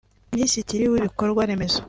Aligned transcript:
Minisitiri 0.33 0.83
w’Ibikorwa 0.91 1.39
Remezo 1.49 1.79